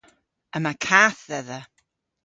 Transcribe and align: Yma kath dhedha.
Yma 0.57 0.73
kath 0.85 1.21
dhedha. 1.29 1.61